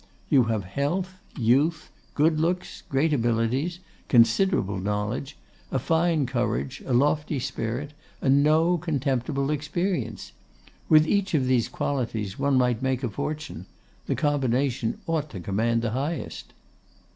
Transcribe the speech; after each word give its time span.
'You 0.29 0.45
have 0.45 0.63
health, 0.63 1.19
youth, 1.37 1.91
good 2.15 2.39
looks, 2.39 2.81
great 2.89 3.13
abilities, 3.13 3.79
considerable 4.07 4.79
knowledge, 4.79 5.37
a 5.71 5.77
fine 5.77 6.25
courage, 6.25 6.81
a 6.87 6.91
lofty 6.91 7.37
spirit, 7.37 7.93
and 8.19 8.41
no 8.41 8.79
contemptible 8.79 9.51
experience. 9.51 10.31
With 10.89 11.05
each 11.07 11.35
of 11.35 11.45
these 11.45 11.69
qualities 11.69 12.39
one 12.39 12.57
might 12.57 12.81
make 12.81 13.03
a 13.03 13.09
fortune; 13.09 13.67
the 14.07 14.15
combination 14.15 14.97
ought 15.05 15.29
to 15.29 15.39
command 15.39 15.83
the 15.83 15.91
highest. 15.91 16.53